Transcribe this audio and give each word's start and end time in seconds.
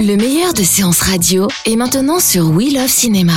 Le 0.00 0.16
meilleur 0.16 0.52
de 0.52 0.62
séances 0.62 1.00
radio 1.00 1.48
est 1.64 1.76
maintenant 1.76 2.20
sur 2.20 2.50
We 2.50 2.72
Love 2.74 2.88
Cinéma. 2.88 3.32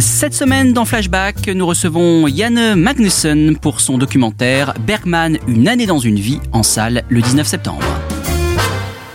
Cette 0.00 0.32
semaine 0.32 0.72
dans 0.72 0.84
Flashback, 0.84 1.48
nous 1.48 1.66
recevons 1.66 2.26
Janne 2.28 2.76
Magnussen 2.76 3.56
pour 3.58 3.80
son 3.80 3.98
documentaire 3.98 4.74
Bergman, 4.86 5.38
une 5.46 5.68
année 5.68 5.86
dans 5.86 5.98
une 5.98 6.18
vie 6.18 6.40
en 6.52 6.62
salle 6.62 7.02
le 7.08 7.20
19 7.20 7.46
septembre. 7.46 7.84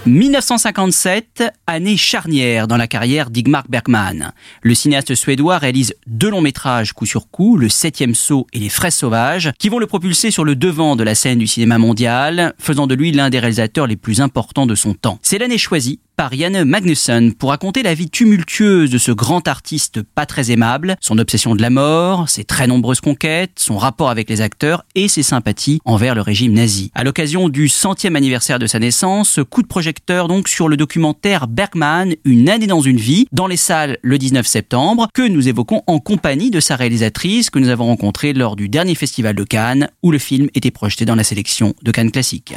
1957, 0.08 1.44
année 1.68 1.98
charnière 1.98 2.68
dans 2.68 2.78
la 2.78 2.88
carrière 2.88 3.30
d'Igmar 3.30 3.66
Bergman. 3.68 4.32
Le 4.62 4.74
cinéaste 4.74 5.16
suédois 5.16 5.58
réalise 5.58 5.94
deux 6.08 6.30
longs 6.30 6.42
métrages 6.42 6.94
coup 6.94 7.06
sur 7.06 7.30
coup, 7.30 7.58
Le 7.58 7.70
Septième 7.70 8.16
Saut 8.16 8.48
et 8.54 8.60
Les 8.60 8.70
Fraises 8.70 8.96
Sauvages, 8.96 9.52
qui 9.60 9.70
vont 9.70 9.80
le 9.80 9.88
propulser 9.88 10.32
sur 10.32 10.46
le 10.46 10.56
devant 10.56 10.96
de 10.96 11.04
la 11.04 11.16
scène 11.16 11.40
du 11.40 11.48
cinéma 11.48 11.78
mondial, 11.78 12.54
faisant 12.58 12.88
de 12.88 12.96
lui 12.96 13.12
l'un 13.12 13.30
des 13.30 13.40
réalisateurs 13.40 13.88
les 13.88 13.98
plus 13.98 14.22
importants 14.22 14.66
de 14.66 14.76
son 14.76 14.94
temps. 14.94 15.20
C'est 15.22 15.38
l'année 15.38 15.58
choisie 15.58 16.00
par 16.18 16.34
Janne 16.34 16.64
Magnussen 16.64 17.32
pour 17.36 17.52
raconter 17.52 17.84
la 17.84 17.94
vie 17.94 18.10
tumultueuse 18.10 18.90
de 18.90 18.98
ce 18.98 19.12
grand 19.12 19.48
artiste 19.48 20.02
pas 20.02 20.26
très 20.26 20.50
aimable, 20.50 20.96
son 21.00 21.20
obsession 21.20 21.54
de 21.54 21.62
la 21.62 21.70
mort, 21.70 22.28
ses 22.28 22.44
très 22.44 22.66
nombreuses 22.66 23.02
conquêtes, 23.02 23.52
son 23.58 23.78
rapport 23.78 24.10
avec 24.10 24.28
les 24.28 24.42
acteurs 24.42 24.84
et 24.96 25.10
ses 25.10 25.22
sympathies 25.22 25.80
envers 25.86 26.16
le 26.16 26.22
régime 26.22 26.54
nazi. 26.54 26.90
À 26.96 27.04
l'occasion 27.04 27.50
du 27.50 27.70
centième 27.70 28.16
anniversaire 28.16 28.58
de 28.58 28.66
sa 28.66 28.80
naissance, 28.80 29.40
coup 29.48 29.62
de 29.62 29.68
projecteur 29.68 30.28
donc 30.28 30.48
sur 30.48 30.68
le 30.68 30.76
documentaire 30.76 31.48
Bergman, 31.48 32.16
Une 32.26 32.50
année 32.50 32.66
dans 32.66 32.82
une 32.82 32.98
vie, 32.98 33.28
dans 33.32 33.46
les 33.46 33.56
salles 33.56 34.00
le 34.02 34.18
19 34.18 34.48
septembre, 34.48 35.10
que 35.14 35.28
nous 35.28 35.48
évoquons 35.48 35.84
en 35.86 36.00
compagnie 36.00 36.50
de 36.50 36.60
sa 36.60 36.76
réalisatrice 36.76 37.52
que 37.52 37.60
nous 37.60 37.70
avons 37.70 37.86
rencontrée 37.86 38.34
lors 38.34 38.56
du 38.56 38.70
dernier 38.70 38.96
festival 38.96 39.36
de 39.36 39.44
Cannes, 39.44 39.90
où 40.02 40.10
le 40.10 40.18
film 40.18 40.50
était 40.56 40.72
projeté 40.72 41.06
dans 41.06 41.16
la 41.16 41.24
sélection 41.24 41.76
de 41.84 41.92
Cannes 41.92 42.12
Classique. 42.12 42.56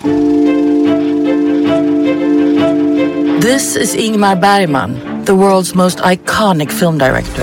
This 3.41 3.75
is 3.75 3.95
Ingmar 3.95 4.39
Bergman, 4.39 5.25
the 5.25 5.35
world's 5.35 5.75
most 5.75 5.97
iconic 6.01 6.71
film 6.71 6.99
director. 6.99 7.43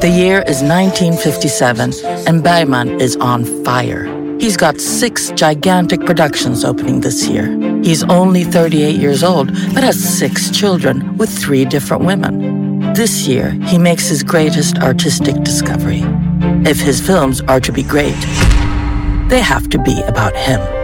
The 0.00 0.08
year 0.08 0.38
is 0.48 0.62
1957, 0.62 1.92
and 2.26 2.42
Bergman 2.42 2.98
is 3.02 3.16
on 3.16 3.44
fire. 3.62 4.06
He's 4.38 4.56
got 4.56 4.80
six 4.80 5.30
gigantic 5.32 6.00
productions 6.06 6.64
opening 6.64 7.02
this 7.02 7.28
year. 7.28 7.54
He's 7.82 8.02
only 8.04 8.44
38 8.44 8.96
years 8.96 9.22
old, 9.22 9.48
but 9.74 9.84
has 9.84 10.02
six 10.02 10.50
children 10.50 11.18
with 11.18 11.28
three 11.28 11.66
different 11.66 12.02
women. 12.02 12.94
This 12.94 13.28
year, 13.28 13.50
he 13.66 13.76
makes 13.76 14.08
his 14.08 14.22
greatest 14.22 14.78
artistic 14.78 15.34
discovery. 15.42 16.00
If 16.64 16.80
his 16.80 16.98
films 16.98 17.42
are 17.42 17.60
to 17.60 17.72
be 17.72 17.82
great, 17.82 18.18
they 19.28 19.42
have 19.42 19.68
to 19.68 19.78
be 19.82 20.00
about 20.00 20.34
him. 20.34 20.79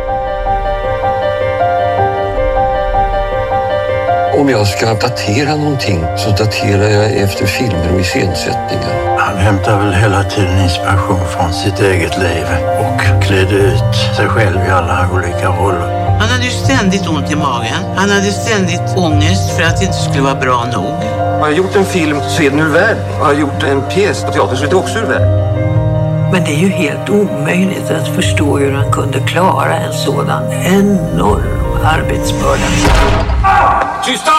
Om 4.36 4.48
jag 4.48 4.66
ska 4.66 4.94
datera 4.94 5.56
någonting 5.56 6.04
så 6.16 6.30
daterar 6.30 6.88
jag 6.88 7.16
efter 7.16 7.46
filmer 7.46 7.94
och 7.94 8.00
iscensättningar. 8.00 9.18
Han 9.18 9.36
hämtar 9.36 9.78
väl 9.78 9.94
hela 9.94 10.24
tiden 10.24 10.58
inspiration 10.58 11.20
från 11.28 11.52
sitt 11.52 11.80
eget 11.80 12.18
liv 12.18 12.46
och 12.80 13.22
klädde 13.22 13.54
ut 13.54 13.96
sig 14.16 14.28
själv 14.28 14.58
i 14.68 14.70
alla 14.70 15.08
olika 15.14 15.48
roller. 15.48 16.18
Han 16.20 16.28
hade 16.28 16.44
ju 16.44 16.50
ständigt 16.50 17.08
ont 17.08 17.30
i 17.32 17.36
magen. 17.36 17.82
Han 17.96 18.10
hade 18.10 18.32
ständigt 18.32 18.96
ångest 18.96 19.56
för 19.56 19.62
att 19.62 19.76
det 19.78 19.84
inte 19.84 19.98
skulle 19.98 20.22
vara 20.22 20.40
bra 20.40 20.64
nog. 20.72 20.94
Har 21.40 21.48
jag 21.48 21.56
gjort 21.56 21.76
en 21.76 21.84
film 21.84 22.20
så 22.28 22.42
är 22.42 22.50
den 22.50 22.60
ur 22.60 22.72
världen. 22.72 23.20
Har 23.20 23.32
jag 23.32 23.40
gjort 23.40 23.62
en 23.62 23.82
pjäs 23.82 24.24
på 24.24 24.32
teater 24.32 24.56
så 24.56 24.64
är 24.64 24.70
det 24.70 24.76
också 24.76 24.98
ur 24.98 25.06
världen. 25.06 25.56
Men 26.32 26.44
det 26.44 26.50
är 26.50 26.60
ju 26.60 26.68
helt 26.68 27.10
omöjligt 27.10 27.90
att 27.90 28.08
förstå 28.08 28.58
hur 28.58 28.72
han 28.72 28.92
kunde 28.92 29.18
klara 29.20 29.76
en 29.76 29.92
sådan 29.92 30.52
enorm 30.52 31.42
arbetsbörda. 31.84 33.35
Tysta! 34.06 34.32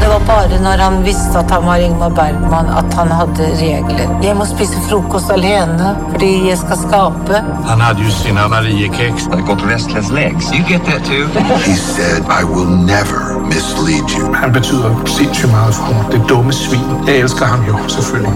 Det 0.00 0.08
var 0.08 0.20
bara 0.26 0.60
när 0.62 0.78
han 0.78 1.02
visste 1.02 1.38
att 1.38 1.50
han 1.50 1.66
var 1.66 1.76
Ingmar 1.76 2.10
Bergman 2.10 2.66
att 2.66 2.94
han 2.94 3.08
hade 3.12 3.42
regler. 3.42 4.20
Jag 4.22 4.36
måste 4.36 4.56
spisa 4.56 4.80
frukost 4.88 5.30
alene 5.30 5.96
för 6.12 6.48
jag 6.48 6.58
ska 6.58 6.76
skapa. 6.76 7.42
Han 7.66 7.80
hade 7.80 8.02
ju 8.02 8.10
sina 8.10 8.48
Mariekex. 8.48 9.26
I 9.26 9.40
got 9.46 9.62
restless 9.70 10.10
legs. 10.10 10.52
You 10.52 10.64
get 10.68 10.84
that 10.84 11.04
too? 11.04 11.26
He 11.66 11.74
said, 11.74 12.22
I 12.40 12.44
will 12.44 12.70
never 12.86 13.40
mislead 13.40 14.10
you. 14.18 14.34
Han 14.34 14.52
betyder 14.52 15.06
sindssygt 15.06 15.50
meget 15.52 15.74
for 15.74 15.94
mig. 15.94 16.04
Det 16.12 16.28
dumme 16.28 16.52
svin. 16.52 16.80
Jeg 17.06 17.16
elsker 17.16 17.44
ham 17.44 17.64
jo, 17.68 17.88
selvfølgelig. 17.88 18.32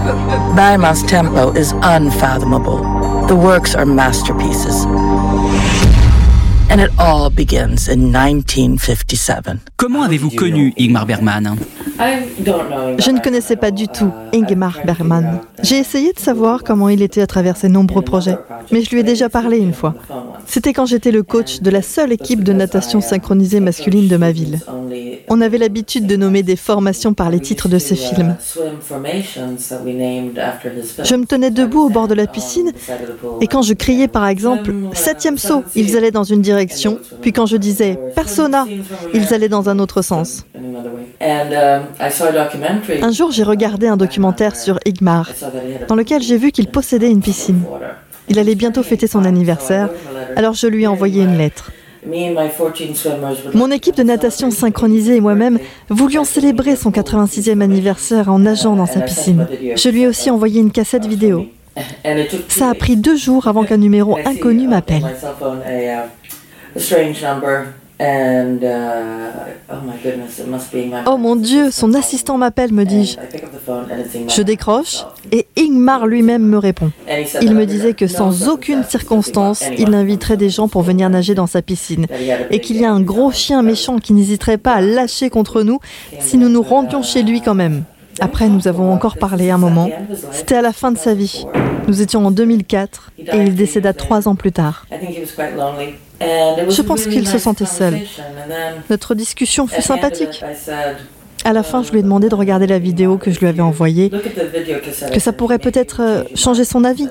Bergman's 0.57 1.07
tempo 1.07 1.51
is 1.51 1.73
unfathomable. 1.73 2.79
The 3.27 3.35
works 3.35 3.75
are 3.75 3.85
masterpieces. 3.85 4.75
And 6.69 6.79
it 6.79 6.91
all 6.97 7.29
begins 7.29 7.87
in 7.87 8.11
1957. 8.11 9.59
Comment 9.77 10.01
avez-vous 10.03 10.31
connu 10.31 10.73
Ingmar 10.77 11.05
Bergman? 11.05 11.55
Je 11.99 13.11
ne 13.11 13.19
connaissais 13.19 13.55
pas 13.55 13.71
du 13.71 13.87
tout 13.87 14.11
Ingmar 14.33 14.79
Bergman. 14.85 15.39
J'ai 15.63 15.77
essayé 15.77 16.11
de 16.11 16.19
savoir 16.19 16.63
comment 16.63 16.89
il 16.89 17.01
était 17.01 17.21
à 17.21 17.27
travers 17.27 17.55
ses 17.55 17.69
nombreux 17.69 18.01
projets, 18.01 18.37
mais 18.71 18.81
je 18.81 18.89
lui 18.89 18.99
ai 18.99 19.03
déjà 19.03 19.29
parlé 19.29 19.57
une 19.57 19.73
fois. 19.73 19.93
C'était 20.45 20.73
quand 20.73 20.85
j'étais 20.85 21.11
le 21.11 21.23
coach 21.23 21.61
de 21.61 21.69
la 21.69 21.81
seule 21.81 22.11
équipe 22.11 22.43
de 22.43 22.53
natation 22.53 22.99
synchronisée 22.99 23.59
masculine 23.59 24.07
de 24.07 24.17
ma 24.17 24.31
ville. 24.31 24.59
On 25.29 25.41
avait 25.41 25.57
l'habitude 25.57 26.05
de 26.07 26.15
nommer 26.15 26.43
des 26.43 26.55
formations 26.55 27.13
par 27.13 27.29
les 27.29 27.39
titres 27.39 27.67
de 27.67 27.79
ses 27.79 27.95
films. 27.95 28.35
Je 31.03 31.15
me 31.15 31.25
tenais 31.25 31.51
debout 31.51 31.81
au 31.81 31.89
bord 31.89 32.07
de 32.07 32.13
la 32.13 32.27
piscine 32.27 32.71
et 33.41 33.47
quand 33.47 33.61
je 33.61 33.73
criais 33.73 34.07
par 34.07 34.27
exemple 34.27 34.73
septième 34.93 35.37
saut, 35.37 35.63
ils 35.75 35.97
allaient 35.97 36.11
dans 36.11 36.23
une 36.23 36.41
direction, 36.41 36.99
puis 37.21 37.33
quand 37.33 37.45
je 37.45 37.57
disais 37.57 37.99
persona, 38.15 38.65
ils 39.13 39.33
allaient 39.33 39.49
dans 39.49 39.69
un 39.69 39.79
autre 39.79 40.01
sens. 40.01 40.45
Un 43.01 43.11
jour, 43.11 43.31
j'ai 43.31 43.43
regardé 43.43 43.87
un 43.87 43.97
documentaire 43.97 44.55
sur 44.55 44.79
Igmar, 44.85 45.31
dans 45.87 45.95
lequel 45.95 46.21
j'ai 46.21 46.37
vu 46.37 46.51
qu'il 46.51 46.67
possédait 46.67 47.09
une 47.09 47.21
piscine. 47.21 47.63
Il 48.27 48.39
allait 48.39 48.55
bientôt 48.55 48.83
fêter 48.83 49.07
son 49.07 49.23
anniversaire, 49.23 49.89
alors 50.35 50.53
je 50.53 50.67
lui 50.67 50.83
ai 50.83 50.87
envoyé 50.87 51.23
une 51.23 51.37
lettre. 51.37 51.71
Mon 53.53 53.71
équipe 53.71 53.95
de 53.95 54.03
natation 54.03 54.51
synchronisée 54.51 55.15
et 55.15 55.21
moi-même 55.21 55.59
voulions 55.89 56.23
célébrer 56.23 56.75
son 56.75 56.91
86e 56.91 57.61
anniversaire 57.61 58.29
en 58.29 58.39
nageant 58.39 58.75
dans 58.75 58.85
sa 58.85 59.01
piscine. 59.01 59.47
Je 59.75 59.89
lui 59.89 60.03
ai 60.03 60.07
aussi 60.07 60.29
envoyé 60.29 60.61
une 60.61 60.71
cassette 60.71 61.05
vidéo. 61.05 61.45
Ça 62.47 62.69
a 62.69 62.73
pris 62.75 62.95
deux 62.95 63.17
jours 63.17 63.47
avant 63.47 63.63
qu'un 63.63 63.77
numéro 63.77 64.17
inconnu 64.25 64.67
m'appelle. 64.67 65.03
Oh 71.07 71.17
mon 71.17 71.35
Dieu, 71.35 71.71
son 71.71 71.93
assistant 71.93 72.37
m'appelle, 72.37 72.73
me 72.73 72.83
dis-je. 72.83 73.17
Je 74.27 74.41
décroche 74.41 75.05
et 75.31 75.47
Ingmar 75.57 76.05
lui-même 76.05 76.43
me 76.43 76.57
répond. 76.57 76.91
Il 77.41 77.55
me 77.55 77.65
disait 77.65 77.93
que 77.93 78.07
sans 78.07 78.49
aucune 78.49 78.83
circonstance, 78.83 79.63
il 79.77 79.93
inviterait 79.93 80.37
des 80.37 80.49
gens 80.49 80.67
pour 80.67 80.81
venir 80.81 81.09
nager 81.09 81.35
dans 81.35 81.47
sa 81.47 81.61
piscine 81.61 82.07
et 82.51 82.59
qu'il 82.59 82.77
y 82.77 82.85
a 82.85 82.91
un 82.91 83.01
gros 83.01 83.31
chien 83.31 83.61
méchant 83.61 83.97
qui 83.99 84.13
n'hésiterait 84.13 84.57
pas 84.57 84.73
à 84.73 84.81
lâcher 84.81 85.29
contre 85.29 85.61
nous 85.63 85.79
si 86.19 86.37
nous 86.37 86.49
nous 86.49 86.63
rendions 86.63 87.01
chez 87.01 87.23
lui 87.23 87.41
quand 87.41 87.55
même. 87.55 87.83
Après, 88.19 88.47
nous 88.47 88.67
avons 88.67 88.91
encore 88.93 89.17
parlé 89.17 89.49
un 89.49 89.57
moment. 89.57 89.89
C'était 90.31 90.55
à 90.55 90.61
la 90.61 90.71
fin 90.71 90.91
de 90.91 90.97
sa 90.97 91.13
vie. 91.13 91.45
Nous 91.87 92.01
étions 92.01 92.25
en 92.25 92.31
2004 92.31 93.11
et 93.19 93.37
il 93.37 93.55
décéda 93.55 93.93
trois 93.93 94.27
ans 94.27 94.35
plus 94.35 94.51
tard. 94.51 94.85
Je 96.21 96.81
pense 96.81 97.05
qu'il 97.05 97.27
se 97.27 97.37
sentait 97.37 97.65
seul. 97.65 97.99
Notre 98.89 99.15
discussion 99.15 99.67
fut 99.67 99.81
sympathique. 99.81 100.43
À 101.43 101.53
la 101.53 101.61
fin, 101.61 101.83
je 101.83 101.91
lui 101.91 101.99
ai 101.99 102.01
demandé 102.01 102.27
de 102.27 102.33
regarder 102.33 102.65
la 102.65 102.79
vidéo 102.79 103.17
que 103.17 103.29
je 103.29 103.39
lui 103.39 103.45
avais 103.47 103.61
envoyée, 103.61 104.09
que 104.09 105.19
ça 105.19 105.31
pourrait 105.31 105.59
peut-être 105.59 106.01
euh, 106.01 106.23
changer 106.33 106.65
son 106.65 106.83
avis. 106.83 107.07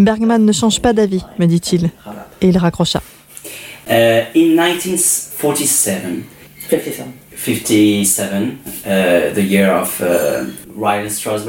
Bergman 0.00 0.44
ne 0.44 0.50
change 0.50 0.80
pas 0.80 0.92
d'avis, 0.92 1.24
me 1.38 1.46
dit-il. 1.46 1.90
Et 2.40 2.48
il 2.48 2.58
raccrocha. 2.58 3.00
Uh, 3.88 4.24
in 4.34 4.56
1947, 4.56 6.02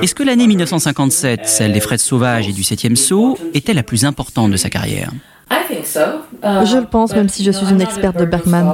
Est-ce 0.02 0.16
que 0.16 0.24
l'année 0.24 0.48
1957, 0.48 1.48
celle 1.48 1.74
des 1.74 1.80
Freds 1.80 1.98
sauvages 1.98 2.48
et 2.48 2.54
du 2.54 2.64
septième 2.64 2.96
saut, 2.96 3.38
était 3.54 3.74
la 3.74 3.84
plus 3.84 4.06
importante 4.06 4.52
de 4.52 4.58
sa 4.58 4.70
carrière? 4.70 5.12
Je 6.44 6.78
le 6.78 6.86
pense, 6.86 7.14
même 7.14 7.30
si 7.30 7.44
je 7.44 7.52
suis 7.52 7.68
une 7.70 7.82
experte 7.82 8.18
de 8.18 8.26
Bergman. 8.26 8.74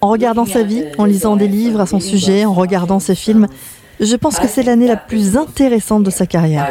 En 0.00 0.08
regardant 0.10 0.46
sa 0.46 0.62
vie, 0.62 0.84
en 0.96 1.04
lisant 1.04 1.36
des 1.36 1.48
livres 1.48 1.80
à 1.80 1.86
son 1.86 2.00
sujet, 2.00 2.44
en 2.44 2.54
regardant 2.54 3.00
ses 3.00 3.14
films, 3.14 3.46
je 4.00 4.16
pense 4.16 4.38
que 4.38 4.48
c'est 4.48 4.62
l'année 4.62 4.86
la 4.88 4.96
plus 4.96 5.36
intéressante 5.36 6.02
de 6.04 6.10
sa 6.10 6.26
carrière. 6.26 6.68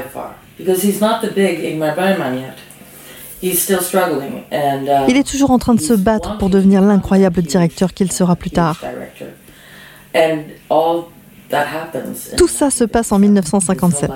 Il 3.43 5.17
est 5.17 5.27
toujours 5.27 5.51
en 5.51 5.59
train 5.59 5.75
de 5.75 5.81
se 5.81 5.93
battre 5.93 6.37
pour 6.37 6.49
devenir 6.49 6.81
l'incroyable 6.81 7.41
directeur 7.41 7.93
qu'il 7.93 8.11
sera 8.11 8.35
plus 8.35 8.51
tard. 8.51 8.83
Tout 12.37 12.47
ça 12.47 12.69
se 12.69 12.83
passe 12.83 13.11
en 13.11 13.19
1957. 13.19 14.11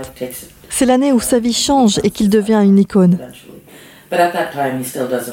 C'est 0.69 0.85
l'année 0.85 1.11
où 1.11 1.19
sa 1.19 1.39
vie 1.39 1.53
change 1.53 1.99
et 2.03 2.09
qu'il 2.09 2.29
devient 2.29 2.61
une 2.63 2.79
icône. 2.79 3.19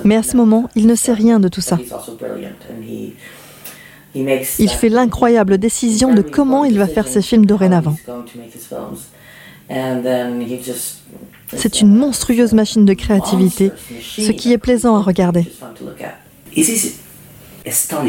Mais 0.04 0.16
à 0.16 0.22
ce 0.22 0.36
moment, 0.36 0.68
il 0.74 0.86
ne 0.86 0.94
sait 0.94 1.12
rien 1.12 1.40
de 1.40 1.48
tout 1.48 1.60
ça. 1.60 1.78
Il 4.14 4.70
fait 4.70 4.88
l'incroyable 4.88 5.58
décision 5.58 6.14
de 6.14 6.22
comment 6.22 6.64
il 6.64 6.78
va 6.78 6.86
faire 6.86 7.08
ses 7.08 7.22
films 7.22 7.46
dorénavant. 7.46 7.96
C'est 11.54 11.80
une 11.80 11.94
monstrueuse 11.94 12.52
machine 12.52 12.84
de 12.84 12.94
créativité, 12.94 13.72
ce 14.00 14.30
qui 14.30 14.52
est 14.52 14.58
plaisant 14.58 14.96
à 14.96 15.02
regarder. 15.02 15.46
N'est-ce 16.56 18.08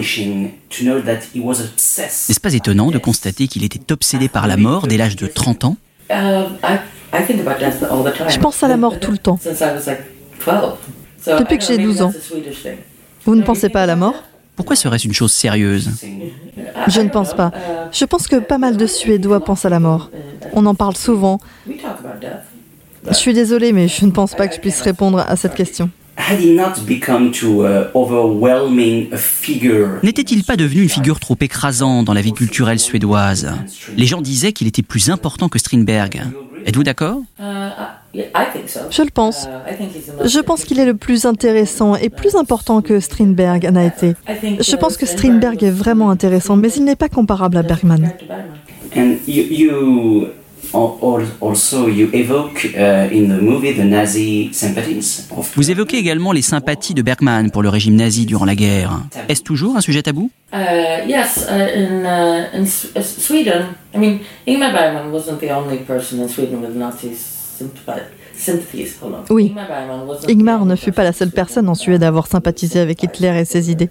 pas 2.40 2.54
étonnant 2.54 2.92
de 2.92 2.98
constater 2.98 3.48
qu'il 3.48 3.64
était 3.64 3.92
obsédé 3.92 4.30
par 4.30 4.48
la 4.48 4.58
mort 4.58 4.88
dès 4.88 4.98
l'âge 4.98 5.16
de 5.16 5.28
30 5.28 5.66
ans? 5.66 5.78
Je 6.10 8.40
pense 8.40 8.64
à 8.64 8.68
la 8.68 8.78
mort 8.78 9.00
tout 9.00 9.12
le 9.12 9.18
temps. 9.18 9.40
Depuis 11.28 11.58
que 11.58 11.66
j'ai 11.66 11.78
12 11.78 12.02
ans. 12.02 12.14
Vous 13.26 13.36
ne 13.36 13.44
pensez 13.44 13.70
pas 13.70 13.84
à 13.84 13.86
la 13.86 13.96
mort? 13.96 14.16
Pourquoi 14.56 14.76
serait-ce 14.76 15.08
une 15.08 15.14
chose 15.14 15.32
sérieuse? 15.32 15.90
Je 16.88 17.02
ne 17.02 17.10
pense 17.10 17.34
pas. 17.34 17.52
Je 17.92 18.06
pense 18.06 18.28
que 18.28 18.38
pas 18.38 18.58
mal 18.58 18.78
de 18.78 18.86
Suédois 18.86 19.44
pensent 19.44 19.66
à 19.66 19.70
la 19.70 19.80
mort. 19.80 20.10
On 20.54 20.66
en 20.66 20.76
parle 20.76 20.96
souvent. 20.96 21.40
Je 23.08 23.14
suis 23.14 23.34
désolée, 23.34 23.72
mais 23.72 23.88
je 23.88 24.06
ne 24.06 24.12
pense 24.12 24.36
pas 24.36 24.48
que 24.48 24.56
je 24.56 24.60
puisse 24.60 24.82
répondre 24.82 25.20
à 25.20 25.36
cette 25.36 25.56
question. 25.56 25.90
N'était-il 30.04 30.44
pas 30.44 30.58
devenu 30.58 30.82
une 30.84 30.90
figure 30.90 31.20
trop 31.20 31.38
écrasante 31.40 32.06
dans 32.06 32.14
la 32.14 32.22
vie 32.22 32.34
culturelle 32.34 32.80
suédoise? 32.80 33.52
Les 33.96 34.06
gens 34.06 34.22
disaient 34.22 34.52
qu'il 34.52 34.68
était 34.68 34.82
plus 34.82 35.10
important 35.10 35.48
que 35.50 35.60
Strindberg. 35.60 36.22
Êtes-vous 36.66 36.84
d'accord? 36.84 37.22
Je 38.14 39.02
le 39.02 39.12
pense. 39.12 39.48
Je 40.26 40.40
pense 40.40 40.66
qu'il 40.66 40.80
est 40.80 40.86
le 40.86 40.96
plus 40.96 41.26
intéressant 41.26 41.96
et 41.96 42.10
plus 42.10 42.36
important 42.36 42.82
que 42.82 43.00
Strindberg 43.00 43.70
n'a 43.72 43.86
été. 43.86 44.16
Je 44.60 44.76
pense 44.76 44.98
que 44.98 45.06
Strindberg 45.06 45.64
est 45.64 45.72
vraiment 45.72 46.10
intéressant, 46.10 46.58
mais 46.58 46.70
il 46.74 46.84
n'est 46.84 46.98
pas 46.98 47.10
comparable 47.10 47.56
à 47.58 47.64
Bergman. 47.64 48.12
Vous 55.56 55.72
évoquez 55.72 55.98
également 55.98 56.32
les 56.32 56.42
sympathies 56.42 56.94
de 56.94 57.02
Bergman 57.02 57.50
pour 57.50 57.64
le 57.64 57.70
régime 57.70 57.96
nazi 57.96 58.26
durant 58.26 58.46
la 58.46 58.56
guerre. 58.56 59.02
Est-ce 59.30 59.42
toujours 59.42 59.78
un 59.78 59.82
sujet 59.82 60.02
tabou? 60.04 60.30
Oui, 69.30 69.54
Ingmar 70.28 70.66
ne 70.66 70.76
fut 70.76 70.92
pas 70.92 71.04
la 71.04 71.14
seule 71.14 71.32
personne 71.32 71.68
en 71.68 71.76
Suède 71.76 72.04
à 72.04 72.08
avoir 72.08 72.28
sympathisé 72.28 72.80
avec 72.80 73.04
Hitler 73.04 73.40
et 73.40 73.46
ses 73.46 73.72
idées. 73.72 73.90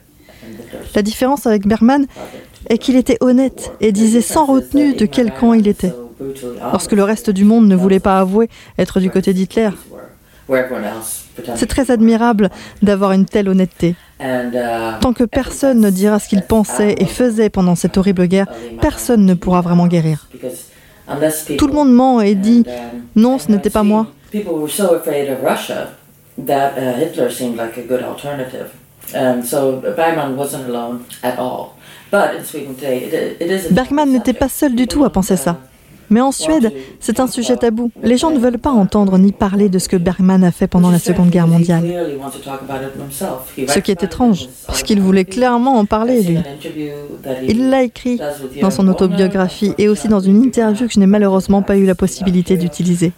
La 0.94 1.02
différence 1.02 1.46
avec 1.46 1.66
Bergman 1.66 2.06
est 2.68 2.78
qu'il 2.78 2.96
était 2.96 3.18
honnête 3.20 3.72
et 3.80 3.92
disait 3.92 4.20
sans 4.20 4.46
retenue 4.46 4.94
de 4.94 5.06
quel 5.06 5.32
camp 5.32 5.54
il 5.54 5.66
était 5.68 5.92
lorsque 6.72 6.92
le 6.92 7.02
reste 7.04 7.30
du 7.30 7.44
monde 7.44 7.66
ne 7.68 7.76
voulait 7.76 8.00
pas 8.00 8.18
avouer 8.18 8.48
être 8.78 9.00
du 9.00 9.10
côté 9.10 9.32
d'Hitler. 9.32 9.70
C'est 11.56 11.66
très 11.66 11.90
admirable 11.90 12.50
d'avoir 12.82 13.12
une 13.12 13.26
telle 13.26 13.48
honnêteté. 13.48 13.94
Tant 15.00 15.12
que 15.12 15.24
personne 15.24 15.80
ne 15.80 15.90
dira 15.90 16.18
ce 16.18 16.28
qu'il 16.28 16.42
pensait 16.42 16.96
et 16.98 17.04
faisait 17.04 17.50
pendant 17.50 17.74
cette 17.74 17.96
horrible 17.96 18.26
guerre, 18.26 18.46
personne 18.80 19.24
ne 19.26 19.34
pourra 19.34 19.60
vraiment 19.60 19.86
guérir. 19.86 20.28
Tout 21.58 21.66
le 21.66 21.72
monde 21.72 21.92
ment 21.92 22.20
et 22.20 22.34
dit 22.34 22.64
non, 23.14 23.38
ce 23.38 23.50
n'était 23.50 23.70
pas 23.70 23.82
moi. 23.82 24.06
Bergman 33.70 34.10
n'était 34.10 34.32
pas 34.32 34.48
seul 34.48 34.74
du 34.74 34.86
tout 34.86 35.04
à 35.04 35.10
penser 35.10 35.36
ça. 35.36 35.56
Mais 36.10 36.20
en 36.20 36.32
Suède, 36.32 36.72
c'est 37.00 37.20
un 37.20 37.26
sujet 37.26 37.56
tabou. 37.56 37.90
Les 38.02 38.16
gens 38.16 38.30
ne 38.30 38.38
veulent 38.38 38.58
pas 38.58 38.70
entendre 38.70 39.18
ni 39.18 39.32
parler 39.32 39.68
de 39.68 39.78
ce 39.78 39.88
que 39.88 39.96
Bergman 39.96 40.42
a 40.44 40.50
fait 40.50 40.66
pendant 40.66 40.90
la 40.90 40.98
Seconde 40.98 41.30
Guerre 41.30 41.46
mondiale. 41.46 41.84
Ce 43.66 43.78
qui 43.78 43.90
est 43.90 44.02
étrange, 44.02 44.48
parce 44.66 44.82
qu'il 44.82 45.00
voulait 45.00 45.24
clairement 45.24 45.76
en 45.78 45.84
parler, 45.84 46.22
lui. 46.22 46.38
Il 47.46 47.70
l'a 47.70 47.82
écrit 47.82 48.20
dans 48.60 48.70
son 48.70 48.88
autobiographie 48.88 49.72
et 49.78 49.88
aussi 49.88 50.08
dans 50.08 50.20
une 50.20 50.42
interview 50.42 50.86
que 50.86 50.92
je 50.92 51.00
n'ai 51.00 51.06
malheureusement 51.06 51.62
pas 51.62 51.76
eu 51.76 51.84
la 51.84 51.94
possibilité 51.94 52.56
d'utiliser. 52.56 53.12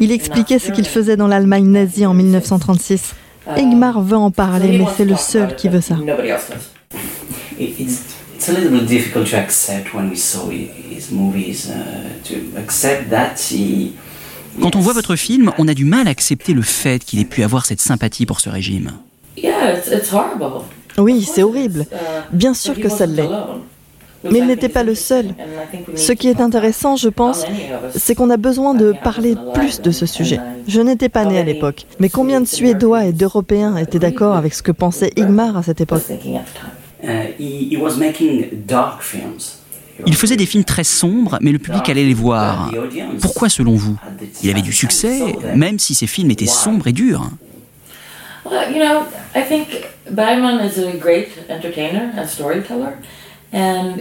Il 0.00 0.12
expliquait 0.12 0.58
ce 0.58 0.72
qu'il 0.72 0.86
faisait 0.86 1.16
dans 1.16 1.28
l'Allemagne 1.28 1.66
nazie 1.66 2.06
en 2.06 2.14
1936. 2.14 3.14
Ingmar 3.46 4.00
veut 4.00 4.16
en 4.16 4.30
parler, 4.30 4.78
mais 4.78 4.86
c'est 4.96 5.04
le 5.04 5.16
seul 5.16 5.54
qui 5.54 5.68
veut 5.68 5.82
ça. 5.82 5.96
It's 8.44 8.48
a 8.50 8.60
little 8.60 8.78
bit 8.78 8.86
difficult 8.86 9.26
to 9.30 9.36
accept 9.36 9.94
when 9.94 10.10
we 10.10 10.16
saw 10.16 10.50
his 10.50 11.10
movies, 11.10 11.70
uh, 11.70 11.74
to 12.24 12.58
accept 12.58 13.08
that 13.10 13.36
he. 13.50 13.92
Quand 14.60 14.76
on 14.76 14.80
voit 14.80 14.92
votre 14.92 15.16
film, 15.16 15.52
on 15.58 15.66
a 15.66 15.74
du 15.74 15.84
mal 15.84 16.06
à 16.06 16.10
accepter 16.10 16.52
le 16.52 16.62
fait 16.62 17.02
qu'il 17.02 17.18
ait 17.20 17.24
pu 17.24 17.42
avoir 17.42 17.66
cette 17.66 17.80
sympathie 17.80 18.26
pour 18.26 18.40
ce 18.40 18.50
régime. 18.50 18.92
Yeah, 19.36 19.78
it's, 19.78 19.88
it's 19.88 20.12
horrible. 20.12 20.62
Oui, 20.98 21.22
c'est 21.22 21.42
horrible. 21.42 21.86
Uh, 21.90 21.96
Bien 22.32 22.54
sûr 22.54 22.78
que 22.78 22.88
ça 22.88 23.06
l'est. 23.06 23.28
Mais 24.30 24.38
il 24.38 24.46
n'était 24.46 24.68
pas 24.68 24.84
le 24.84 24.94
seul. 24.94 25.34
Ce 25.96 26.12
qui 26.12 26.28
est 26.28 26.40
intéressant, 26.40 26.96
je 26.96 27.08
pense, 27.08 27.44
c'est 27.94 28.14
qu'on 28.14 28.30
a 28.30 28.36
besoin 28.38 28.74
de 28.74 28.94
parler 29.02 29.36
plus 29.52 29.82
de 29.82 29.90
ce 29.90 30.06
sujet. 30.06 30.38
Je 30.66 30.80
n'étais 30.80 31.10
pas 31.10 31.24
né 31.26 31.38
à 31.38 31.42
l'époque, 31.42 31.84
mais 31.98 32.08
combien 32.08 32.40
de 32.40 32.46
Suédois 32.46 33.04
et 33.04 33.12
d'Européens 33.12 33.76
étaient 33.76 33.98
d'accord 33.98 34.36
avec 34.36 34.54
ce 34.54 34.62
que 34.62 34.72
pensait 34.72 35.10
Igmar 35.16 35.56
à 35.56 35.62
cette 35.62 35.80
époque? 35.80 36.04
Uh, 36.10 36.38
il 40.06 40.14
faisait 40.16 40.36
des 40.36 40.46
films 40.46 40.64
très 40.64 40.84
sombres, 40.84 41.38
mais 41.40 41.52
le 41.52 41.58
public 41.58 41.88
allait 41.88 42.04
les 42.04 42.14
voir. 42.14 42.72
Pourquoi 43.20 43.48
selon 43.48 43.74
vous 43.74 43.96
Il 44.42 44.50
avait 44.50 44.62
du 44.62 44.72
succès, 44.72 45.20
même 45.54 45.78
si 45.78 45.94
ses 45.94 46.06
films 46.06 46.30
étaient 46.30 46.46
sombres 46.46 46.88
et 46.88 46.92
durs. 46.92 47.30
you 48.70 48.78
know, 48.78 49.06
I 49.34 49.42
think 49.42 49.68
Bergman 50.10 50.60
is 50.60 50.78
a 50.78 50.92
great 50.96 51.28
entertainer 51.48 52.12
and 52.16 52.26
storyteller. 52.26 52.94
Je 53.54 54.00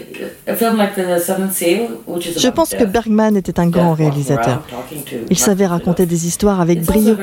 pense 2.50 2.74
que 2.74 2.86
Bergman 2.86 3.38
était 3.38 3.60
un 3.60 3.68
grand 3.68 3.94
réalisateur. 3.94 4.64
Il 5.30 5.38
savait 5.38 5.68
raconter 5.68 6.08
des 6.08 6.26
histoires 6.26 6.60
avec 6.60 6.84
brio. 6.84 7.16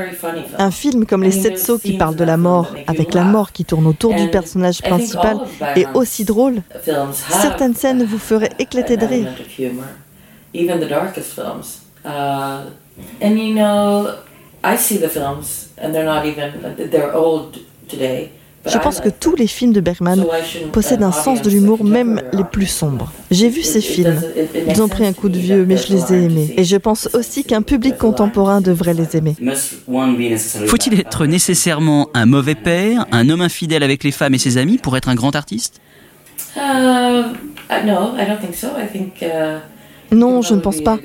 Un 0.57 0.71
film 0.71 1.07
comme 1.07 1.25
Les 1.25 1.33
Sept 1.33 1.59
Sceaux 1.59 1.79
qui 1.79 1.97
parle 1.97 2.15
de 2.15 2.23
la 2.23 2.37
mort, 2.37 2.73
avec 2.87 3.15
la 3.15 3.25
mort 3.25 3.51
qui 3.51 3.65
tourne 3.65 3.87
autour 3.87 4.15
du 4.15 4.29
personnage 4.29 4.81
principal, 4.81 5.39
est 5.75 5.87
aussi 5.95 6.25
drôle. 6.25 6.63
Certaines 7.13 7.75
scènes 7.75 8.05
vous 8.05 8.19
feraient 8.19 8.53
éclater 8.61 8.97
de 8.97 9.07
rire. 9.07 9.27
Films, 9.49 9.83
and 15.83 15.93
they're 15.93 16.05
not 16.05 16.27
even, 16.27 16.53
they're 16.91 17.15
old 17.15 17.57
today. 17.89 18.31
Je 18.67 18.77
pense 18.79 19.01
que 19.01 19.09
tous 19.09 19.37
les 19.37 19.47
films 19.47 19.73
de 19.73 19.81
Bergman 19.81 20.25
possèdent 20.73 21.03
un 21.03 21.13
sens 21.13 21.41
de 21.41 21.49
l'humour, 21.49 21.83
même 21.83 22.21
les 22.33 22.45
plus 22.45 22.67
sombres. 22.67 23.11
J'ai 23.31 23.49
vu 23.49 23.63
ces 23.63 23.81
films. 23.81 24.21
Ils 24.69 24.83
ont 24.83 24.89
pris 24.89 25.07
un 25.07 25.13
coup 25.13 25.29
de 25.29 25.39
vieux, 25.39 25.65
mais 25.67 25.77
je 25.77 25.93
les 25.93 26.13
ai 26.13 26.25
aimés. 26.25 26.55
Et 26.57 26.65
je 26.65 26.77
pense 26.77 27.09
aussi 27.15 27.45
qu'un 27.45 27.63
public 27.63 27.97
contemporain 27.97 28.61
devrait 28.61 28.95
les 28.95 29.17
aimer. 29.17 29.35
Faut-il 30.67 31.01
être 31.01 31.27
nécessairement 31.27 32.09
un 32.13 32.27
mauvais 32.27 32.55
père, 32.55 33.07
un 33.13 33.29
homme 33.31 33.41
infidèle 33.41 33.83
avec 33.83 34.05
les 34.05 34.13
femmes 34.13 34.35
et 34.35 34.39
ses 34.39 34.59
amis 34.59 34.79
pour 34.79 34.97
être 34.97 35.09
un 35.09 35.15
grand 35.15 35.35
artiste? 35.35 35.81
Non, 40.13 40.43
je 40.43 40.55
ne 40.55 40.61
pense 40.61 40.81
pas. 40.81 40.99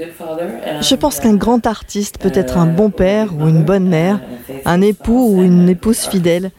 Je 0.82 0.96
pense 0.96 1.20
qu'un 1.20 1.36
grand 1.36 1.66
artiste 1.68 2.18
peut 2.18 2.32
être 2.34 2.58
un 2.58 2.66
bon 2.66 2.90
père 2.90 3.34
ou 3.40 3.48
une 3.48 3.64
bonne 3.64 3.88
mère, 3.88 4.20
un 4.66 4.82
époux 4.82 5.36
ou 5.36 5.44
une 5.44 5.70
épouse 5.70 6.00
fidèle. 6.00 6.52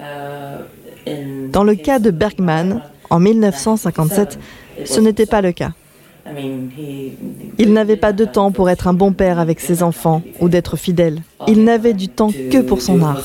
Dans 0.00 1.64
le 1.64 1.74
cas 1.74 1.98
de 1.98 2.10
Bergman, 2.10 2.82
en 3.10 3.20
1957, 3.20 4.38
ce 4.84 5.00
n'était 5.00 5.26
pas 5.26 5.40
le 5.40 5.52
cas. 5.52 5.72
Il 7.58 7.72
n'avait 7.72 7.96
pas 7.96 8.12
de 8.12 8.24
temps 8.24 8.50
pour 8.50 8.68
être 8.68 8.88
un 8.88 8.94
bon 8.94 9.12
père 9.12 9.38
avec 9.38 9.60
ses 9.60 9.82
enfants 9.82 10.22
ou 10.40 10.48
d'être 10.48 10.76
fidèle. 10.76 11.20
Il 11.46 11.62
n'avait 11.62 11.94
du 11.94 12.08
temps 12.08 12.30
que 12.30 12.60
pour 12.62 12.82
son 12.82 13.00
art. 13.02 13.22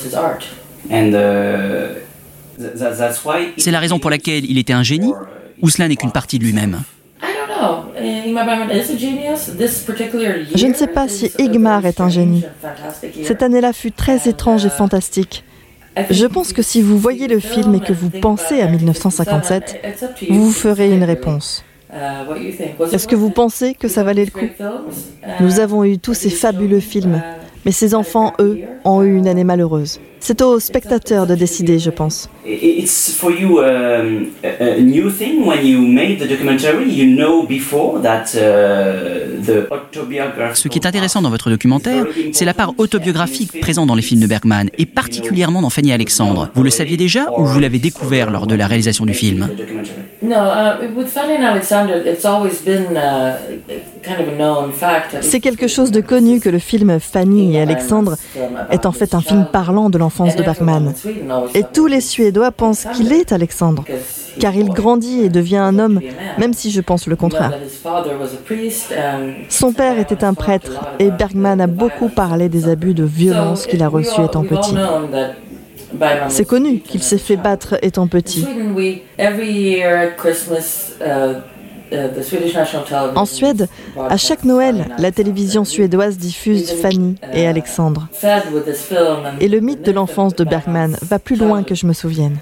C'est 3.57 3.71
la 3.71 3.79
raison 3.79 3.97
pour 3.97 4.11
laquelle 4.11 4.45
il 4.45 4.57
était 4.59 4.73
un 4.73 4.83
génie 4.83 5.13
ou 5.61 5.69
cela 5.69 5.87
n'est 5.87 5.95
qu'une 5.95 6.11
partie 6.11 6.37
de 6.37 6.43
lui-même? 6.43 6.81
Je 10.55 10.67
ne 10.67 10.73
sais 10.73 10.87
pas 10.87 11.07
si 11.07 11.31
Igmar 11.37 11.85
est 11.85 12.01
un 12.01 12.09
génie. 12.09 12.43
Cette 13.23 13.43
année-là 13.43 13.73
fut 13.73 13.91
très 13.91 14.27
étrange 14.27 14.65
et 14.65 14.69
fantastique. 14.69 15.43
Je 16.09 16.25
pense 16.25 16.53
que 16.53 16.61
si 16.61 16.81
vous 16.81 16.97
voyez 16.97 17.27
le 17.27 17.39
film 17.39 17.75
et 17.75 17.79
que 17.79 17.93
vous 17.93 18.09
pensez 18.09 18.61
à 18.61 18.67
1957, 18.67 19.81
vous 20.29 20.51
ferez 20.51 20.93
une 20.93 21.03
réponse. 21.03 21.63
Est-ce 22.91 23.07
que 23.07 23.15
vous 23.15 23.31
pensez 23.31 23.73
que 23.73 23.87
ça 23.87 24.03
valait 24.03 24.25
le 24.25 24.31
coup? 24.31 24.47
Nous 25.41 25.59
avons 25.59 25.83
eu 25.83 25.97
tous 25.97 26.13
ces 26.13 26.29
fabuleux 26.29 26.79
films, 26.79 27.21
mais 27.65 27.71
ces 27.71 27.93
enfants, 27.95 28.33
eux, 28.39 28.59
ont 28.83 29.03
eu 29.03 29.17
une 29.17 29.27
année 29.27 29.43
malheureuse. 29.43 29.99
C'est 30.23 30.41
aux 30.43 30.59
spectateurs 30.59 31.25
de 31.25 31.33
décider, 31.33 31.79
je 31.79 31.89
pense. 31.89 32.29
Ce 40.53 40.67
qui 40.67 40.77
est 40.77 40.85
intéressant 40.85 41.23
dans 41.23 41.31
votre 41.31 41.49
documentaire, 41.49 42.05
c'est 42.33 42.45
la 42.45 42.53
part 42.53 42.75
autobiographique 42.77 43.59
présente 43.61 43.87
dans 43.87 43.95
les 43.95 44.03
films 44.03 44.21
de 44.21 44.27
Bergman, 44.27 44.69
et 44.77 44.85
particulièrement 44.85 45.63
dans 45.63 45.71
Fanny 45.71 45.91
Alexandre. 45.91 46.49
Vous 46.53 46.61
le 46.61 46.69
saviez 46.69 46.97
déjà 46.97 47.25
ou 47.35 47.43
vous 47.43 47.59
l'avez 47.59 47.79
découvert 47.79 48.29
lors 48.29 48.45
de 48.45 48.53
la 48.53 48.67
réalisation 48.67 49.05
du 49.05 49.15
film? 49.15 49.49
C'est 55.21 55.39
quelque 55.39 55.67
chose 55.67 55.91
de 55.91 56.01
connu 56.01 56.39
que 56.39 56.49
le 56.49 56.59
film 56.59 56.99
Fanny 56.99 57.55
et 57.55 57.61
Alexandre 57.61 58.15
est 58.69 58.85
en 58.85 58.91
fait 58.91 59.13
un 59.13 59.21
film 59.21 59.45
parlant 59.51 59.89
de 59.89 59.97
l'enfance 59.97 60.35
de 60.35 60.43
Bergman. 60.43 60.93
Et 61.53 61.63
tous 61.63 61.87
les 61.87 62.01
Suédois 62.01 62.51
pensent 62.51 62.85
qu'il 62.95 63.13
est 63.13 63.31
Alexandre, 63.31 63.83
car 64.39 64.55
il 64.55 64.69
grandit 64.69 65.21
et 65.21 65.29
devient 65.29 65.57
un 65.57 65.77
homme, 65.79 65.99
même 66.37 66.53
si 66.53 66.71
je 66.71 66.81
pense 66.81 67.07
le 67.07 67.15
contraire. 67.15 67.53
Son 69.49 69.73
père 69.73 69.99
était 69.99 70.23
un 70.23 70.33
prêtre 70.33 70.85
et 70.99 71.11
Bergman 71.11 71.61
a 71.61 71.67
beaucoup 71.67 72.09
parlé 72.09 72.49
des 72.49 72.69
abus 72.69 72.93
de 72.93 73.03
violence 73.03 73.65
qu'il 73.65 73.83
a 73.83 73.87
reçus 73.87 74.21
étant 74.23 74.43
petit. 74.43 74.75
C'est 76.29 76.45
connu 76.45 76.79
qu'il 76.79 77.03
s'est 77.03 77.17
fait 77.17 77.35
battre 77.35 77.77
étant 77.81 78.07
petit. 78.07 78.45
En 83.15 83.25
Suède, 83.25 83.67
à 83.97 84.17
chaque 84.17 84.43
Noël, 84.43 84.87
la 84.97 85.11
télévision 85.11 85.65
suédoise 85.65 86.17
diffuse 86.17 86.71
Fanny 86.71 87.15
et 87.33 87.47
Alexandre. 87.47 88.07
Et 89.39 89.47
le 89.47 89.59
mythe 89.59 89.83
de 89.83 89.91
l'enfance 89.91 90.35
de 90.35 90.43
Bergman 90.43 90.97
va 91.01 91.19
plus 91.19 91.35
loin 91.35 91.63
que 91.63 91.75
je 91.75 91.85
me 91.85 91.93
souvienne. 91.93 92.37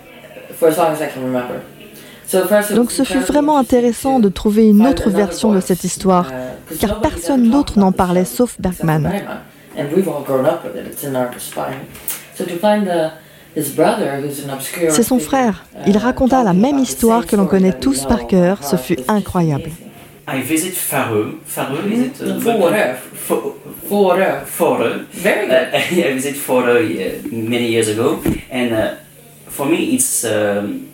Donc 2.75 2.91
ce 2.91 3.03
fut 3.03 3.19
vraiment 3.19 3.57
intéressant 3.57 4.19
de 4.19 4.29
trouver 4.29 4.67
une 4.67 4.85
autre 4.85 5.09
version 5.09 5.51
de 5.51 5.59
cette 5.59 5.83
histoire, 5.83 6.31
car 6.79 7.01
personne 7.01 7.49
d'autre 7.49 7.79
n'en 7.79 7.91
parlait 7.91 8.25
sauf 8.25 8.55
Bergman. 8.59 9.11
C'est 13.55 15.03
son 15.03 15.19
frère. 15.19 15.65
Il 15.87 15.97
raconta 15.97 16.43
la 16.43 16.53
même 16.53 16.79
histoire 16.79 17.25
que 17.25 17.35
l'on 17.35 17.47
connaît 17.47 17.73
tous 17.73 18.05
par 18.05 18.27
cœur. 18.27 18.63
Ce 18.63 18.75
fut 18.75 18.97
incroyable. 19.07 19.71
I 20.31 20.41
visit 20.41 20.75
Faroe. 20.75 21.39
Faroe 21.43 21.87
is 21.87 21.99
it? 21.99 22.21
Uh, 22.21 22.39
Faroe? 22.39 22.67
Faroe. 24.45 25.05
Very 25.11 25.47
good. 25.47 25.73
Uh, 25.73 25.77
I 26.07 26.13
visit 26.13 26.35
Faroe 26.35 26.77
uh, 26.77 27.27
many 27.31 27.69
years 27.69 27.87
ago, 27.87 28.21
and 28.51 28.71
uh, 28.71 28.95
for 29.47 29.65
me 29.65 29.95
it's 29.95 30.23
um, 30.25 30.87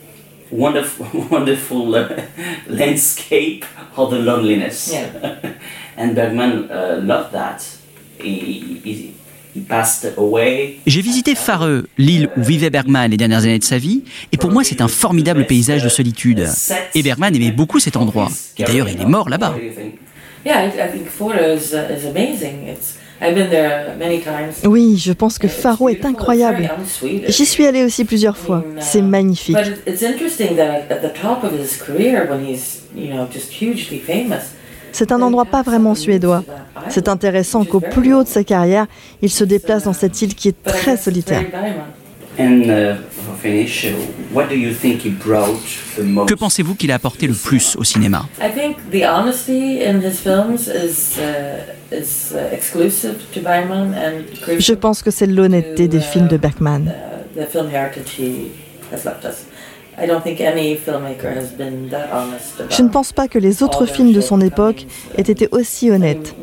wonderful, 0.49 1.07
wonderful 1.29 1.95
uh, 1.95 2.21
landscape 2.67 3.65
of 3.97 4.11
the 4.11 4.19
loneliness. 4.19 4.93
Yeah. 4.93 5.57
and 5.97 6.15
Bergman 6.15 6.71
uh, 6.71 7.01
loved 7.03 7.33
that. 7.33 7.67
He, 8.21 8.79
he, 8.83 9.13
J'ai 10.85 11.01
visité 11.01 11.35
Fareux, 11.35 11.87
l'île 11.97 12.29
où 12.37 12.43
vivait 12.43 12.69
Bergman 12.69 13.09
les 13.09 13.17
dernières 13.17 13.43
années 13.43 13.59
de 13.59 13.63
sa 13.63 13.77
vie, 13.77 14.03
et 14.31 14.37
pour 14.37 14.51
moi 14.51 14.63
c'est 14.63 14.81
un 14.81 14.87
formidable 14.87 15.45
paysage 15.45 15.83
de 15.83 15.89
solitude. 15.89 16.47
Et 16.93 17.03
Bergman 17.03 17.35
aimait 17.35 17.51
beaucoup 17.51 17.79
cet 17.79 17.95
endroit. 17.95 18.29
Et 18.57 18.63
d'ailleurs 18.63 18.89
il 18.89 19.01
est 19.01 19.05
mort 19.05 19.29
là-bas. 19.29 19.55
Oui, 24.65 24.97
je 24.97 25.13
pense 25.13 25.39
que 25.39 25.47
Faro 25.47 25.89
est 25.89 26.05
incroyable. 26.05 26.69
J'y 27.27 27.45
suis 27.45 27.65
allée 27.65 27.83
aussi 27.83 28.03
plusieurs 28.03 28.37
fois. 28.37 28.63
C'est 28.79 29.01
magnifique. 29.01 29.57
C'est 34.97 35.11
un 35.11 35.21
endroit 35.21 35.43
pas 35.43 35.61
vraiment 35.61 35.93
suédois. 35.93 36.45
C'est 36.87 37.09
intéressant 37.09 37.65
qu'au 37.65 37.81
plus 37.81 38.13
haut 38.13 38.23
de 38.23 38.29
sa 38.29 38.45
carrière, 38.45 38.85
il 39.21 39.29
se 39.29 39.43
déplace 39.43 39.83
dans 39.83 39.91
cette 39.91 40.21
île 40.21 40.33
qui 40.33 40.47
est 40.47 40.63
très 40.63 40.95
solitaire. 40.95 41.43
Que 46.27 46.33
pensez-vous 46.33 46.75
qu'il 46.75 46.93
a 46.93 46.95
apporté 46.95 47.27
le 47.27 47.33
plus 47.33 47.75
au 47.75 47.83
cinéma? 47.83 48.25
Je 54.59 54.73
pense 54.75 55.03
que 55.03 55.11
c'est 55.11 55.27
l'honnêteté 55.27 55.89
des 55.89 55.99
films 55.99 56.29
de 56.29 56.37
Bergman. 56.37 56.89
Je 62.69 62.81
ne 62.81 62.89
pense 62.89 63.13
pas 63.13 63.27
que 63.27 63.39
les 63.39 63.63
autres 63.63 63.85
films 63.85 64.11
de 64.11 64.21
son 64.21 64.41
époque 64.41 64.85
aient 65.17 65.21
été 65.21 65.47
aussi 65.51 65.89
honnêtes. 65.91 66.35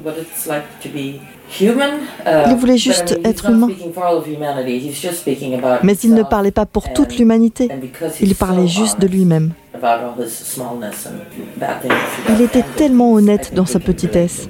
Il 1.60 2.54
voulait 2.56 2.78
juste 2.78 3.18
être 3.24 3.50
humain. 3.50 3.68
Mais 5.82 5.94
il 5.94 6.14
ne 6.14 6.22
parlait 6.22 6.50
pas 6.50 6.66
pour 6.66 6.92
toute 6.92 7.18
l'humanité. 7.18 7.68
Il 8.20 8.34
parlait 8.34 8.68
juste 8.68 9.00
de 9.00 9.06
lui-même. 9.06 9.52
Il 12.28 12.40
était 12.40 12.64
tellement 12.76 13.12
honnête 13.12 13.52
dans 13.54 13.66
sa 13.66 13.80
petitesse. 13.80 14.48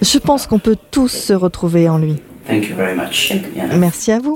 Je 0.00 0.18
pense 0.18 0.46
qu'on 0.46 0.60
peut 0.60 0.76
tous 0.90 1.08
se 1.08 1.32
retrouver 1.32 1.88
en 1.88 1.98
lui. 1.98 2.16
Merci 3.74 4.12
à 4.12 4.20
vous. 4.20 4.34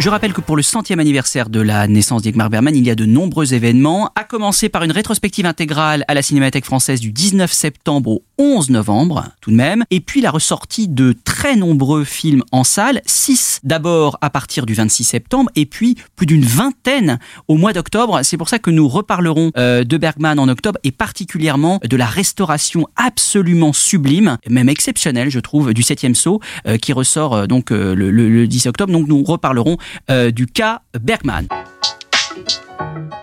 Je 0.00 0.08
rappelle 0.08 0.32
que 0.32 0.40
pour 0.40 0.56
le 0.56 0.62
centième 0.62 0.98
anniversaire 0.98 1.50
de 1.50 1.60
la 1.60 1.86
naissance 1.86 2.22
d'Igmar 2.22 2.48
Berman, 2.48 2.74
il 2.74 2.86
y 2.86 2.90
a 2.90 2.94
de 2.94 3.04
nombreux 3.04 3.52
événements, 3.52 4.10
à 4.14 4.24
commencer 4.24 4.70
par 4.70 4.82
une 4.82 4.92
rétrospective 4.92 5.44
intégrale 5.44 6.06
à 6.08 6.14
la 6.14 6.22
Cinémathèque 6.22 6.64
française 6.64 7.00
du 7.00 7.12
19 7.12 7.52
septembre 7.52 8.12
au 8.12 8.24
11 8.38 8.70
novembre, 8.70 9.26
tout 9.42 9.50
de 9.50 9.56
même, 9.56 9.84
et 9.90 10.00
puis 10.00 10.22
la 10.22 10.30
ressortie 10.30 10.88
de 10.88 11.14
très 11.24 11.54
nombreux 11.54 12.04
films 12.04 12.42
en 12.50 12.64
salle, 12.64 13.02
6 13.04 13.60
d'abord 13.62 14.16
à 14.22 14.30
partir 14.30 14.64
du 14.64 14.72
26 14.72 15.04
septembre, 15.04 15.50
et 15.54 15.66
puis 15.66 15.98
plus 16.16 16.24
d'une 16.24 16.46
vingtaine 16.46 17.18
au 17.46 17.58
mois 17.58 17.74
d'octobre. 17.74 18.20
C'est 18.22 18.38
pour 18.38 18.48
ça 18.48 18.58
que 18.58 18.70
nous 18.70 18.88
reparlerons 18.88 19.50
euh, 19.58 19.84
de 19.84 19.98
Bergman 19.98 20.38
en 20.38 20.48
octobre, 20.48 20.78
et 20.82 20.92
particulièrement 20.92 21.78
de 21.86 21.96
la 21.98 22.06
restauration 22.06 22.86
absolument 22.96 23.74
sublime, 23.74 24.38
même 24.48 24.70
exceptionnelle, 24.70 25.28
je 25.28 25.40
trouve, 25.40 25.74
du 25.74 25.82
7e 25.82 26.14
saut, 26.14 26.40
euh, 26.66 26.78
qui 26.78 26.94
ressort 26.94 27.34
euh, 27.34 27.46
donc 27.46 27.68
le, 27.68 27.94
le 27.94 28.46
10 28.46 28.66
octobre. 28.66 28.94
Donc 28.94 29.06
nous 29.06 29.22
reparlerons 29.24 29.76
euh, 30.10 30.30
du 30.30 30.46
cas 30.46 30.82
Bergman. 30.98 31.46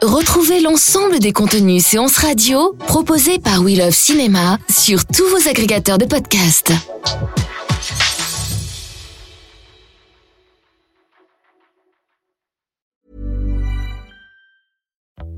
Retrouvez 0.01 0.59
l'ensemble 0.61 1.19
des 1.19 1.33
contenus 1.33 1.85
séances 1.85 2.17
radio 2.17 2.73
proposés 2.87 3.39
par 3.39 3.61
We 3.61 3.77
Love 3.77 3.91
Cinéma 3.91 4.57
sur 4.69 5.05
tous 5.05 5.27
vos 5.29 5.49
agrégateurs 5.49 5.97
de 5.97 6.05
podcasts. 6.05 6.73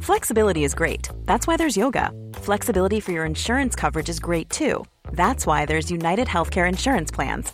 Flexibility 0.01 0.63
is 0.63 0.73
great. 0.73 1.07
That's 1.25 1.45
why 1.45 1.55
there's 1.55 1.77
yoga. 1.77 2.11
Flexibility 2.33 2.99
for 2.99 3.11
your 3.11 3.25
insurance 3.25 3.75
coverage 3.75 4.09
is 4.09 4.19
great 4.19 4.49
too. 4.49 4.83
That's 5.11 5.45
why 5.45 5.65
there's 5.65 5.91
United 5.91 6.27
Healthcare 6.27 6.67
Insurance 6.67 7.11
Plans. 7.11 7.53